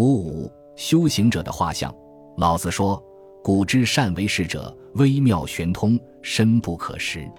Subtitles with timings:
[0.00, 1.94] 五五修行者的画像。
[2.38, 3.02] 老子说
[3.44, 7.30] ：“古之善为士者，微妙玄通，深不可识。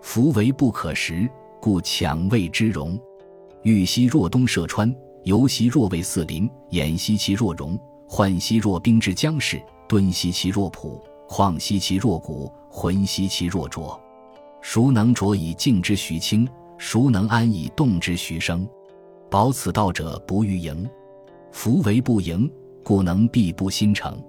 [0.00, 1.28] 夫为不可识，
[1.60, 2.98] 故强谓之容。
[3.62, 4.94] 欲兮若东涉川，
[5.24, 7.78] 游兮若为四邻，偃兮其若容，
[8.08, 10.98] 涣兮若冰之将逝，敦兮其若朴，
[11.28, 14.00] 旷兮其若谷，浑兮其若浊。
[14.62, 16.48] 孰能浊以静之徐清？
[16.78, 18.66] 孰能安以动之徐生？
[19.28, 20.88] 保此道者，不欲盈。
[21.52, 22.50] 夫为不盈，
[22.82, 24.22] 故能必不心诚。”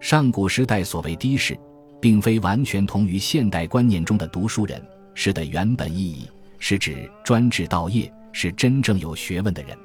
[0.00, 1.56] 上古时代所谓的士，
[2.00, 4.82] 并非完全同于现代观念中的读书人。
[5.14, 6.26] 士的原本意义
[6.58, 9.76] 是指专治道业，是真正有学问的人。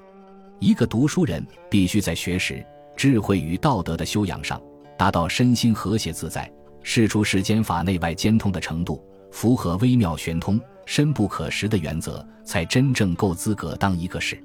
[0.60, 2.66] 一个读书人必须在学识、
[2.96, 4.60] 智慧与道德的修养上
[4.98, 6.52] 达到身心和谐自在、
[6.82, 14.42] 事出世间法内外兼通的程度，符合微妙玄通、深不可识的原则，才真正够资格当一个士。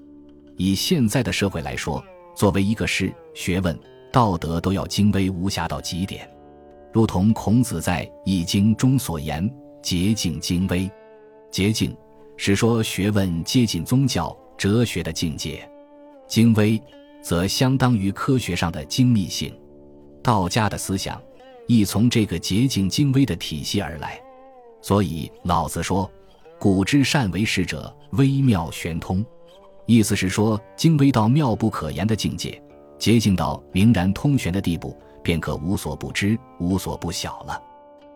[0.57, 2.05] 以现在的社会来说，
[2.35, 3.79] 作为一个师，学问。
[4.13, 6.31] 道德都要精微无瑕到极点，
[6.93, 9.51] 如同孔子在《易经》中所言
[9.83, 10.87] ：“洁净精微。”
[11.51, 11.97] 洁净
[12.37, 15.67] 是说学问接近宗教哲学的境界，
[16.27, 16.79] 精微
[17.23, 19.51] 则相当于科学上的精密性。
[20.23, 21.19] 道家的思想
[21.67, 24.21] 亦从这个洁净精微的体系而来。
[24.83, 26.11] 所以老子说
[26.61, 29.25] ：“古之善为士者，微妙玄通。”
[29.87, 32.61] 意思是说，精微到妙不可言的境界。
[32.99, 37.61] 洁净到明然通玄的地步，便可无所不知、无所不晓了。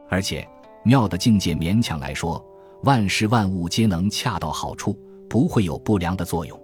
[0.09, 0.47] 而且
[0.85, 2.45] 妙的境界，勉强来说，
[2.85, 4.97] 万事万物皆能恰到好处，
[5.29, 6.59] 不会有不良的作用。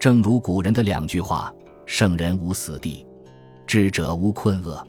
[0.00, 1.54] 正如古人的两句话
[1.86, 3.06] ：“圣人无死地，
[3.64, 4.84] 智者无困厄。”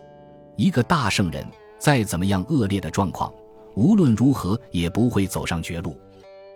[0.58, 1.46] 一个大圣人，
[1.78, 3.32] 再怎么样恶劣的状况，
[3.76, 5.96] 无论如何也不会走上绝路。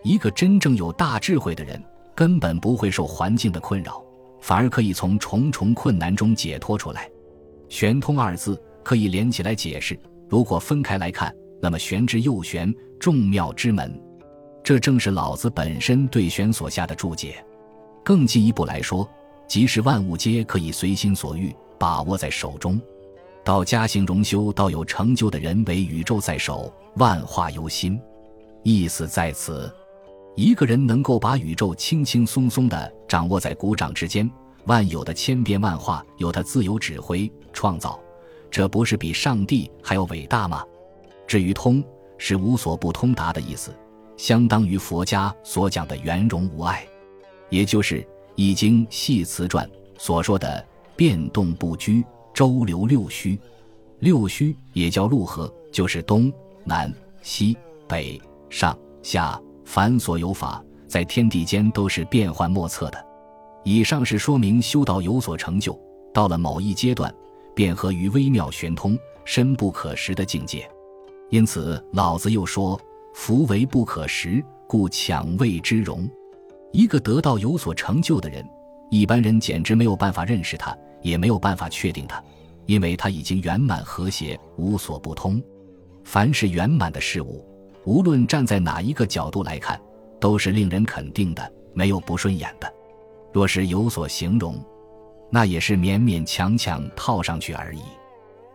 [0.03, 1.79] 一个真正有大智慧的人，
[2.17, 4.03] 根本不会受环境的困扰。
[4.39, 7.09] 反而可以从重重困难中解脱出来。
[7.69, 13.99] 玄通二字可以连起来解释，如果分开来看，那么玄之又玄，众妙之门。
[14.63, 17.43] 这正是老子本身对玄所下的注解。
[18.05, 19.09] 更进一步来说，
[19.47, 22.79] 即是万物皆可以随心所欲把握在手中。
[23.43, 27.99] 道家行容修道有成就的人为宇宙在手，万化由心。
[28.63, 29.69] 意思在此。
[30.37, 34.29] 一个人能够把宇宙轻轻松松地掌握在鼓掌之间，
[34.67, 37.99] 万有的千变万化由他自由指挥创造，
[38.51, 40.63] 这不是比上帝还要伟大吗？
[41.25, 41.83] 至于通，
[42.19, 43.73] 是无所不通达的意思，
[44.15, 46.85] 相当于佛家所讲的圆融无碍，
[47.49, 48.01] 也就是
[48.35, 49.67] 《易经·系辞传》
[49.97, 50.63] 所说的
[50.95, 53.39] 变动不居，周流六虚。
[54.01, 56.31] 六虚也叫六合，就是东
[56.63, 56.93] 南
[57.23, 58.21] 西北
[58.51, 59.41] 上下。
[59.67, 63.05] 凡所有法，在天地间都是变幻莫测的。
[63.65, 65.77] 以上是说明修道有所成就，
[66.13, 67.13] 到了某一阶段，
[67.53, 70.65] 便合于微妙玄通、深不可识的境界。
[71.29, 72.79] 因此，老子又说
[73.13, 76.09] ：“夫为不可识，故强谓之容。”
[76.71, 78.47] 一个得道有所成就的人，
[78.89, 82.23] 一般人简直没有办法认识他，也没有办法确定他，
[82.67, 85.43] 因为他已经圆满和谐，无所不通。
[86.05, 87.45] 凡是圆满的事物。
[87.87, 89.79] 无论站在哪一个角度来看，
[90.19, 92.69] 都是令人肯定的，没有不顺眼的。
[93.31, 94.61] 若是有所形容，
[95.29, 97.79] 那也是勉勉强强套上去而已。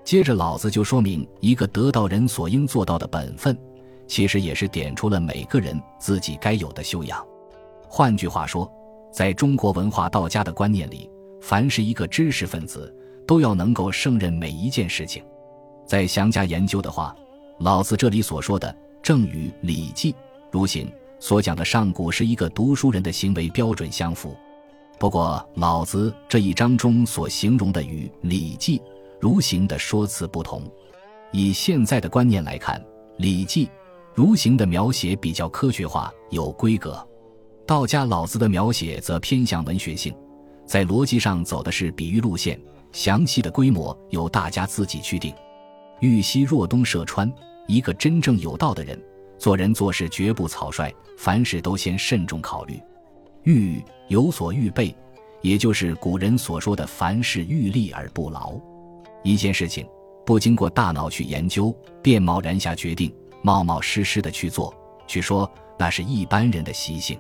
[0.05, 3.59] 接着，老子就说明一个得道人所应做到的本分，
[4.07, 7.27] 其实也是点出了每个人自己该有的修养。
[7.89, 8.71] 换句话说，
[9.11, 11.11] 在中国文化道家的观念里，
[11.41, 12.95] 凡是一个知识分子，
[13.27, 15.25] 都要能够胜任每一件事情。
[15.87, 17.17] 在详加研究的话，
[17.61, 18.77] 老子这里所说的。
[19.03, 20.13] 正与《礼记·
[20.53, 20.87] 如行》
[21.19, 24.37] 所讲的上古是一个读书人的行为标准相符。
[24.97, 28.79] 不过，老子这一章中所形容的与《礼记·
[29.21, 30.63] 如行》的说辞不同。
[31.33, 32.79] 以现在的观念来看，
[33.17, 33.67] 《礼记·
[34.15, 36.93] 如行》的描写比较科学化、有规格；
[37.67, 40.15] 道家老子的描写则偏向文学性，
[40.65, 42.61] 在逻辑上走的是比喻路线，
[42.93, 45.35] 详细的规模由大家自己去定。
[45.99, 47.33] 玉溪若东涉川。
[47.67, 49.01] 一个真正有道的人，
[49.39, 52.81] 做人做事绝不草率，凡事都先慎重考虑，
[53.45, 54.95] 欲有所预备，
[55.41, 58.55] 也就是古人所说的“凡事预立而不劳”。
[59.23, 59.87] 一件事情
[60.27, 64.75] 不经过大脑去研究，便贸然下决定，冒冒失失的去做，
[65.07, 67.19] 去说那是一般人的习性。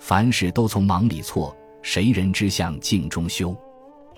[0.00, 3.56] 凡事都从忙里错，谁人之相静中修？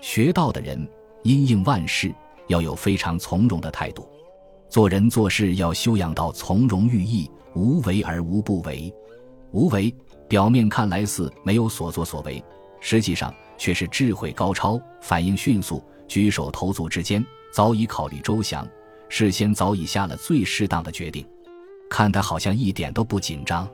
[0.01, 0.87] 学道的人
[1.23, 2.13] 因应万事，
[2.47, 4.07] 要有非常从容的态度。
[4.71, 8.91] 做人做事要修养到从容寓意，无为而无不为。
[9.51, 9.93] 无为
[10.29, 12.41] 表面看来似没有所作所为，
[12.79, 17.21] 实际上却是智慧高超、反应迅速，举手投足之间
[17.51, 18.65] 早已考虑周详，
[19.09, 21.27] 事先早已下了最适当的决定。
[21.89, 23.69] 看他好像一点都不紧张，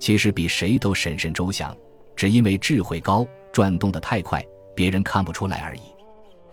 [0.00, 1.72] 其实比谁都审慎周详，
[2.16, 4.44] 只因为智慧高，转动的太快，
[4.74, 5.80] 别人看不出来而已。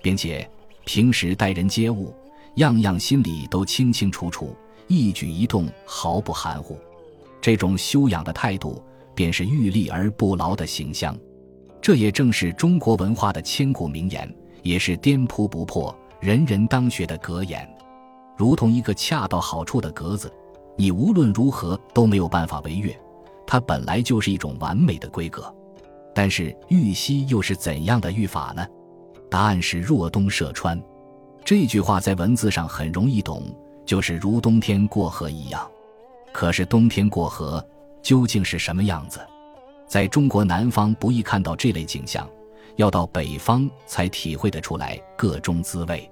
[0.04, 0.48] 并且
[0.86, 2.13] 平时待人接物，
[2.56, 4.56] 样样心里都清清楚楚，
[4.88, 6.77] 一举一动毫不含糊。
[7.39, 8.83] 这种修养的态度，
[9.15, 11.18] 便是玉立而不劳的形象。
[11.81, 14.31] 这也正是中国文化的千古名言，
[14.62, 17.68] 也是颠扑不破、人人当学的格言。
[18.38, 20.31] 如同一个恰到好处的格子，
[20.77, 22.95] 你无论如何都没有办法违越。
[23.48, 25.53] 它本来就是一种完美的规格。
[26.13, 28.68] 但是玉溪又是怎样的玉法呢？
[29.30, 30.80] 答案是若东涉川。
[31.44, 33.44] 这句话在文字上很容易懂，
[33.86, 35.70] 就是如冬天过河一样。
[36.32, 37.66] 可是冬天过河
[38.02, 39.20] 究竟是什么样子？
[39.86, 42.30] 在中国南方不易看到这类景象，
[42.78, 46.10] 要到北方才体会得出来各中滋味。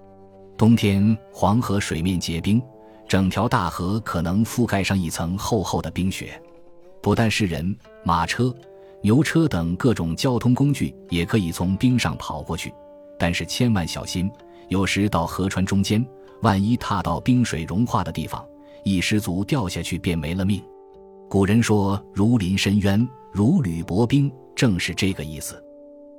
[0.57, 2.61] 冬天黄河水面结冰，
[3.07, 6.41] 整条大河可能覆盖上一层厚厚的冰雪。
[7.01, 7.73] 不但是人、
[8.03, 8.53] 马车、
[9.01, 12.73] 牛车等各种交通工具也可以从冰上跑过去，
[13.17, 14.29] 但是千万小心，
[14.67, 16.05] 有时到河川中间，
[16.41, 18.45] 万一踏到冰水融化的地方。
[18.83, 20.63] 一失足掉下去便没了命。
[21.29, 25.61] 古人说“如临深渊，如履薄冰”，正是这个意思。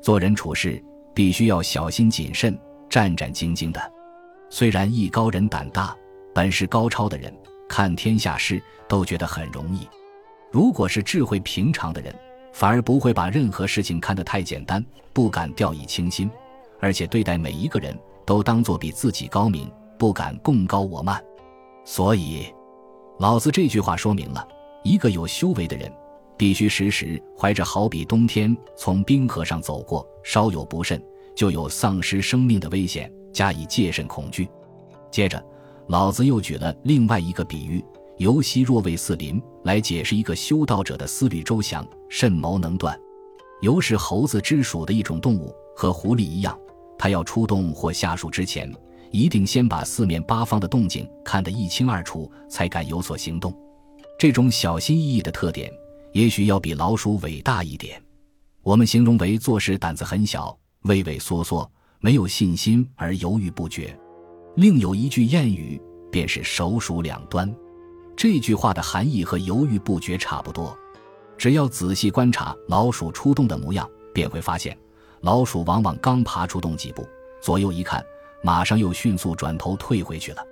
[0.02, 0.82] 做人处事
[1.14, 2.56] 必须要小心谨慎、
[2.88, 3.92] 战战兢兢的。
[4.50, 5.96] 虽然艺高人胆大、
[6.34, 7.32] 本事高超的人
[7.68, 9.88] 看天下事都觉得很容易，
[10.50, 12.14] 如果是智慧平常的人，
[12.52, 16.30] 反而不会把任何事情看得太简单，不敢掉以轻心，
[16.78, 17.98] 而且对待每一个人
[18.30, 19.68] 都当作比自己高明，
[19.98, 21.20] 不敢共高我慢。
[21.84, 22.46] 所以，
[23.18, 24.46] 老子这句话说明了，
[24.84, 25.92] 一个有修为的人，
[26.36, 31.02] 必须时时怀着好比冬天从冰河上走过，稍有不慎
[31.34, 34.48] 就有丧失生命的危险，加以戒慎恐惧。
[35.10, 35.44] 接着，
[35.88, 37.84] 老子又举了另外一个比喻
[38.18, 42.96] “游兮若为四邻”来解释一个修道者的思虑周详、慎谋能断。
[43.60, 46.56] 游是猴子之属的一种动物，和狐狸一样，
[47.00, 48.70] 它要出动或下树之前。
[49.10, 53.52] 一定先把四面八方的动静看得一清二楚，才敢有所行动。
[54.18, 55.72] 这种小心翼翼的特点，
[56.12, 58.00] 也许要比老鼠伟大一点。
[58.62, 61.68] 我们形容为做事胆子很小，畏畏缩缩，
[61.98, 63.98] 没有信心而犹豫不决。
[64.54, 65.80] 另有一句谚语，
[66.12, 67.52] 便是手鼠两端。
[68.16, 70.76] 这句话的含义和犹豫不决差不多。
[71.36, 74.78] 只要仔细观察老鼠出动的模样，便会发现，
[75.20, 77.06] 老鼠往往刚爬出洞几步，
[77.40, 78.04] 左右一看。
[78.42, 80.42] 马上又迅速转头退回去了。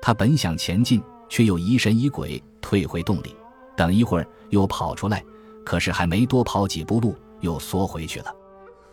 [0.00, 3.36] 它本想前进，却又疑神疑鬼，退回洞里。
[3.76, 5.22] 等一会儿又跑出来，
[5.62, 8.34] 可是还没多跑几步路，又缩回去了。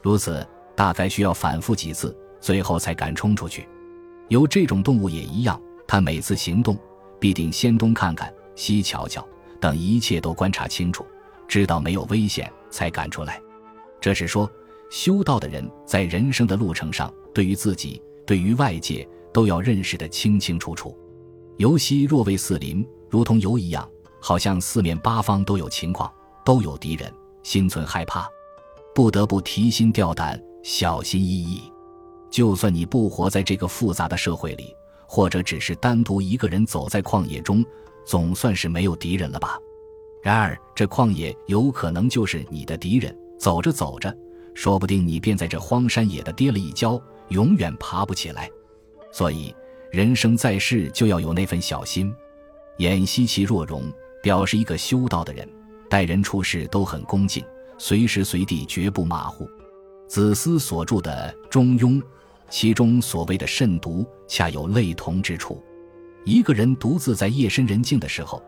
[0.01, 3.65] 如此大概需要反复几次，最后才敢冲出去。
[4.27, 6.77] 有这种动物也一样，它每次行动
[7.21, 9.25] 必定先东看看，西瞧瞧，
[9.61, 11.05] 等一切都观察清楚，
[11.47, 13.41] 知道没有危险，才敢出来。
[14.01, 14.51] 这是说，
[14.93, 17.99] 修道的人在人生的路程上，对于自己。
[18.27, 20.95] 对于外界都要认识得清清楚楚。
[21.57, 23.89] 游兮若为四邻，如同游一样，
[24.21, 26.13] 好像四面八方都有情况，
[26.45, 27.11] 都有敌人，
[27.41, 28.29] 心存害怕，
[28.93, 31.63] 不得不提心吊胆，小心翼翼。
[32.29, 34.75] 就算你不活在这个复杂的社会里，
[35.07, 37.65] 或者只是单独一个人走在旷野中，
[38.05, 39.57] 总算是没有敌人了吧？
[40.21, 43.17] 然而，这旷野有可能就是你的敌人。
[43.39, 44.15] 走着走着，
[44.53, 47.01] 说不定你便在这荒山野的跌了一跤。
[47.29, 48.51] 永远爬不起来，
[49.11, 49.55] 所以
[49.91, 52.13] 人生在世就要有那份小心。
[52.77, 53.91] 偃息其若容，
[54.21, 55.49] 表示一个修道的人
[55.89, 57.43] 待人处事都很恭敬，
[57.77, 59.49] 随时随地绝不马虎。
[60.07, 61.97] 子思所著的《中庸》，
[62.49, 65.63] 其中所谓的慎独，恰有类同之处。
[66.25, 68.43] 一个人独自在夜深人静的时候，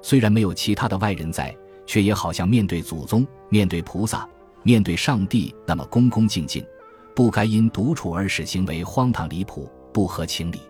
[0.00, 4.26] 虽然没有其他的外人在，却也好像面对祖宗、面对菩萨、
[4.62, 6.64] 面对上帝那么恭恭敬敬。
[7.14, 10.56] 不该因独处而使行为荒唐离谱、不合情理。《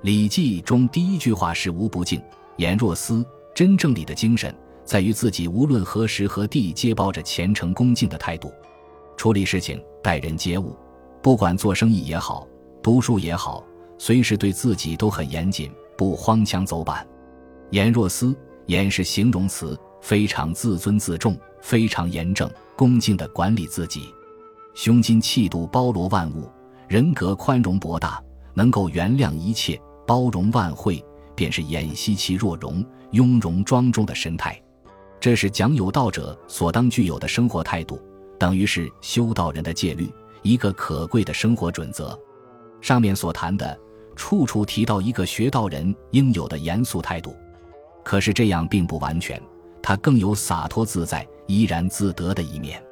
[0.00, 2.22] 礼记》中第一句话是“无不敬，
[2.56, 3.24] 言若思”。
[3.54, 8.50] 真正礼的精神在于自己无论何时何地皆抱着虔诚恭敬的态度，
[9.14, 10.74] 处理事情、待人接物，
[11.20, 12.48] 不管做生意也好、
[12.82, 13.62] 读书也好，
[13.98, 17.06] 随时对自己都很严谨，不荒腔走板。
[17.70, 18.34] 言若思，
[18.66, 24.12] 言是形容词，非常自尊自重，非常严正恭敬地管理自己。
[24.74, 26.50] 胸襟气度包罗万物，
[26.88, 31.02] 人格宽容博大，能够原谅一切，包容万会，
[31.34, 34.60] 便是演息其若容，雍容庄重的神态。
[35.20, 38.00] 这是讲有道者所当具有的生活态度。
[38.38, 42.18] 等于是修道人的戒律，一个可贵的生活准则。
[42.80, 43.78] 上面所谈的，
[44.16, 47.36] 处处提到一个学道人应有的严肃态度。
[48.02, 49.40] 可是这样并不完全，
[49.82, 52.82] 他更有洒脱自在、怡然自得的一面。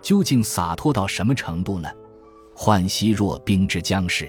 [0.00, 1.88] 究竟洒脱到什么程度呢？
[2.54, 4.28] 浣溪若冰之将逝，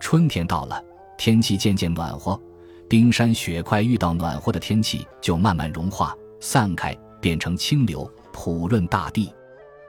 [0.00, 0.82] 春天到了，
[1.18, 2.40] 天气渐渐暖和，
[2.88, 9.32] 冰山雪块遇到暖和的天气就慢慢融化散开，变成清流，普润大地。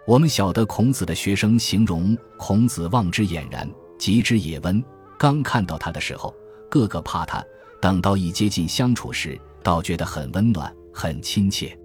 [0.06, 4.84] 我们晓得孔子的学生形容孔子望之俨然，极之也温。
[5.18, 6.34] 刚看到他的时候，
[6.70, 7.42] 个个怕他；
[7.80, 11.78] 等到一接近相处时，倒觉得很温暖，很亲切。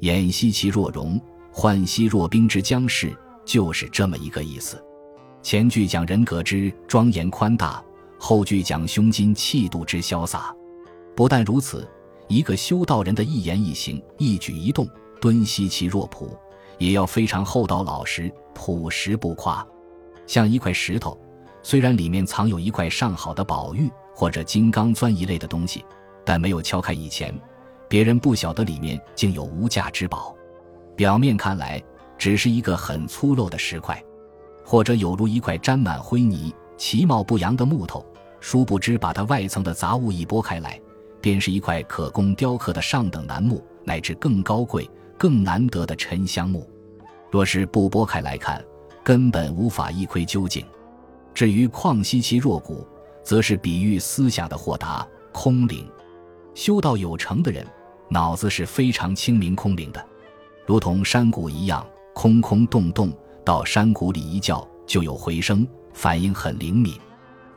[0.00, 1.20] 偃息其若容，
[1.52, 4.82] 涣兮若冰之将逝，就是这么一个意思。
[5.42, 7.82] 前句讲人格之庄严宽大，
[8.18, 10.54] 后句讲胸襟气度之潇洒。
[11.14, 11.88] 不但如此，
[12.28, 14.88] 一个修道人的一言一行、一举一动，
[15.20, 16.36] 敦兮其若朴。
[16.78, 19.66] 也要非常厚道老实、朴实不夸，
[20.26, 21.18] 像一块石头，
[21.62, 25.82] 虽然里面藏有一块上好的宝玉或者金刚钻一类的东西，
[26.22, 27.34] 但没有敲开以前，
[27.88, 30.34] 别人不晓得里面竟有无价之宝。
[30.94, 31.82] 表面看来
[32.16, 34.02] 只是一个很粗陋的石块，
[34.64, 38.04] 或者有如一块沾满灰泥、其貌不扬的木头，
[38.40, 40.80] 殊不知把它外层的杂物一拨开来，
[41.20, 44.88] 便是一块可供雕刻的上等楠木，乃至更高贵。
[45.18, 46.68] 更难得的沉香木，
[47.30, 48.62] 若是不剥开来看，
[49.02, 50.62] 根本无法一窥究竟。
[51.32, 52.86] 至于旷兮其若谷，
[53.22, 55.88] 则是比喻思想的豁达空灵。
[56.56, 57.66] 修道有成的人，
[58.08, 60.02] 脑子是非常清明空灵的，
[60.64, 63.12] 如同山谷一样，空空洞洞，
[63.44, 66.98] 到山谷里一叫就有回声，反应很灵敏。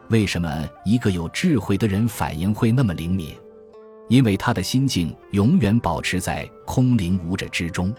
[0.10, 3.34] 为什么一个有智慧的人反应会那么灵敏？
[4.10, 7.96] 因为他的心境永远保持在空灵无者之中，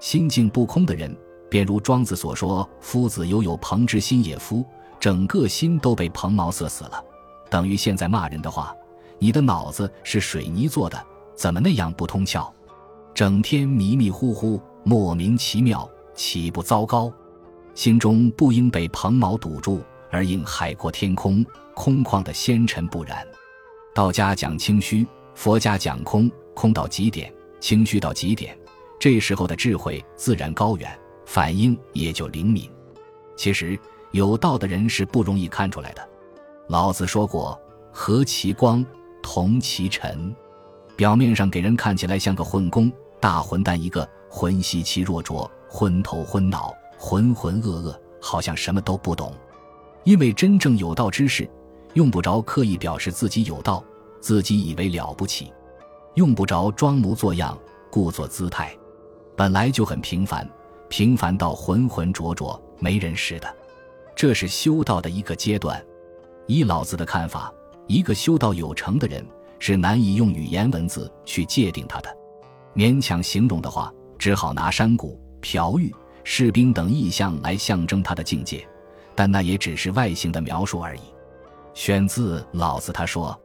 [0.00, 1.16] 心境不空的人，
[1.48, 4.66] 便如庄子所说：“夫子犹有朋之心也。”夫
[4.98, 7.00] 整个心都被蓬毛塞死了，
[7.48, 8.74] 等于现在骂人的话
[9.22, 11.00] ：“你的脑子是水泥做的，
[11.36, 12.50] 怎么那样不通窍？
[13.14, 17.12] 整天迷迷糊糊，莫名其妙，岂不糟糕？”
[17.72, 23.24] 心中不应被蓬毛堵住，而应海阔天空，空旷的纤尘不染。
[23.94, 25.06] 道家讲清虚。
[25.36, 28.58] 佛家讲空，空到极点，清虚到极点，
[28.98, 32.68] 这时候的智慧自然高远，反应也就灵敏。
[33.36, 33.78] 其实
[34.10, 36.06] 有道的人是不容易看出来的。
[36.68, 37.56] 老子说过
[37.92, 38.84] ：“何其光，
[39.22, 40.34] 同其尘。”
[40.96, 49.34] 表面上给人看起来像个混工、大混蛋一个，浑兮其若浊，昏头昏脑，浑浑噩噩，好像什么都不懂。
[50.04, 51.48] 因为真正有道之士，
[51.94, 53.82] 用不着刻意表示自己有道。
[54.20, 55.52] 自己以为了不起，
[56.14, 57.58] 用不着装模作样、
[57.90, 58.72] 故作姿态，
[59.34, 60.48] 本来就很平凡，
[60.88, 63.52] 平凡到浑浑浊浊、没人识的。
[64.14, 65.84] 这是修道的一个阶段。
[66.46, 67.52] 依老子的看法，
[67.92, 69.22] 一个修道有成的人
[69.58, 72.08] 是难以用语言文字去界定他的。
[72.74, 75.94] 勉强形容的话，只好拿山谷、朴玉、
[76.24, 78.66] 士兵等意象来象征他的境界，
[79.14, 81.00] 但那也只是外形的描述而已。
[81.74, 83.38] 选自老子，他说。